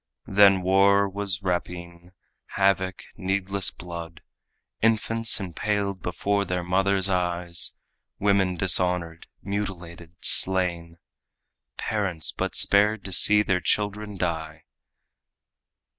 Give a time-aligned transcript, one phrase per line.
[0.25, 2.13] Then war was rapine,
[2.57, 4.23] havoc, needless blood,
[4.81, 7.77] Infants impaled before their mothers' eyes,
[8.17, 10.97] Women dishonored, mutilated, slain,
[11.77, 14.63] Parents but spared to see their children die.